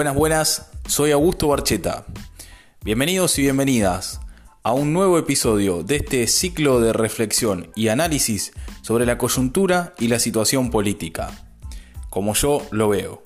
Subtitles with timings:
[0.00, 2.06] Buenas, buenas, soy Augusto Barcheta.
[2.82, 4.18] Bienvenidos y bienvenidas
[4.62, 10.08] a un nuevo episodio de este ciclo de reflexión y análisis sobre la coyuntura y
[10.08, 11.30] la situación política,
[12.08, 13.22] como yo lo veo.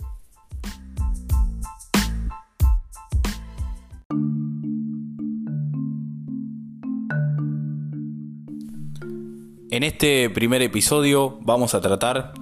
[9.71, 12.33] En este primer episodio vamos a tratar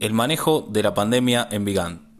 [0.00, 2.13] el manejo de la pandemia en Vigant.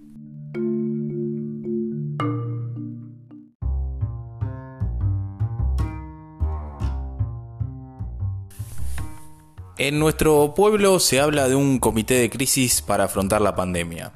[9.77, 14.12] En nuestro pueblo se habla de un comité de crisis para afrontar la pandemia,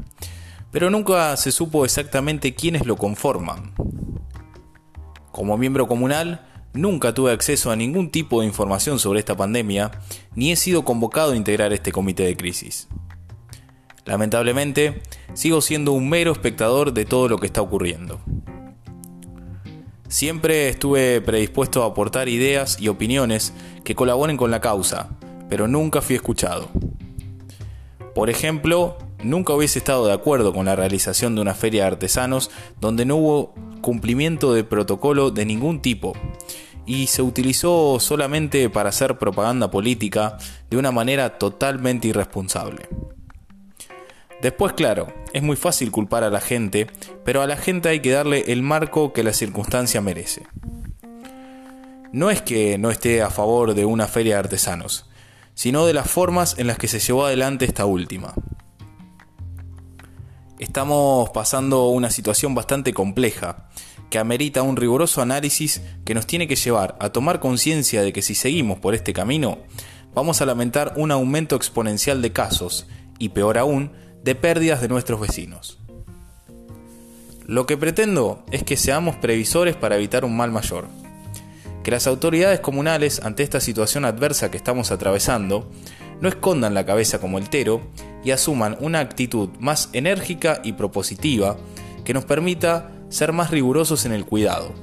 [0.71, 3.73] pero nunca se supo exactamente quiénes lo conforman.
[5.33, 9.91] Como miembro comunal, nunca tuve acceso a ningún tipo de información sobre esta pandemia,
[10.37, 12.87] ni he sido convocado a integrar este comité de crisis.
[14.05, 15.03] Lamentablemente,
[15.35, 18.21] sigo siendo un mero espectador de todo lo que está ocurriendo.
[20.07, 26.03] Siempre estuve predispuesto a aportar ideas y opiniones que colaboren con la causa, pero nunca
[26.03, 26.69] fui escuchado.
[28.15, 32.51] Por ejemplo, nunca hubiese estado de acuerdo con la realización de una feria de artesanos
[32.81, 36.15] donde no hubo cumplimiento de protocolo de ningún tipo
[36.89, 40.39] y se utilizó solamente para hacer propaganda política
[40.71, 42.89] de una manera totalmente irresponsable.
[44.41, 46.87] Después, claro, es muy fácil culpar a la gente,
[47.25, 50.47] pero a la gente hay que darle el marco que la circunstancia merece.
[52.13, 55.11] No es que no esté a favor de una feria de artesanos,
[55.59, 58.33] sino de las formas en las que se llevó adelante esta última.
[60.61, 63.69] Estamos pasando una situación bastante compleja,
[64.09, 68.23] que amerita un riguroso análisis que nos tiene que llevar a tomar conciencia de que
[68.23, 69.59] si seguimos por este camino,
[70.15, 72.87] vamos a lamentar un aumento exponencial de casos
[73.19, 73.91] y, peor aún,
[74.23, 75.81] de pérdidas de nuestros vecinos.
[77.47, 80.87] Lo que pretendo es que seamos previsores para evitar un mal mayor.
[81.89, 85.71] Que las autoridades comunales, ante esta situación adversa que estamos atravesando,
[86.21, 87.81] no escondan la cabeza como el tero
[88.23, 91.57] y asuman una actitud más enérgica y propositiva
[92.05, 94.75] que nos permita ser más rigurosos en el cuidado.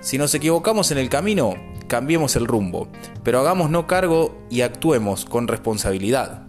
[0.00, 1.54] Si nos equivocamos en el camino,
[1.86, 2.88] cambiemos el rumbo,
[3.22, 6.48] pero hagamos no cargo y actuemos con responsabilidad.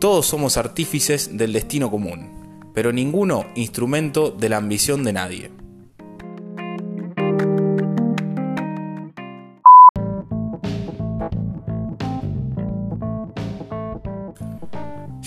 [0.00, 5.61] Todos somos artífices del destino común, pero ninguno instrumento de la ambición de nadie.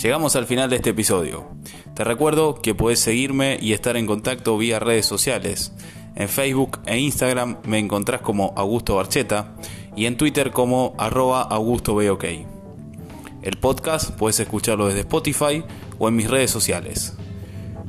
[0.01, 1.47] Llegamos al final de este episodio.
[1.95, 5.73] Te recuerdo que puedes seguirme y estar en contacto vía redes sociales.
[6.15, 9.55] En Facebook e Instagram me encontrás como Augusto Barcheta
[9.95, 11.49] y en Twitter como arroba
[13.41, 15.63] El podcast puedes escucharlo desde Spotify
[15.97, 17.13] o en mis redes sociales.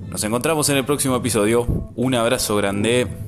[0.08, 1.92] Nos encontramos en el próximo episodio.
[1.96, 3.25] Un abrazo grande.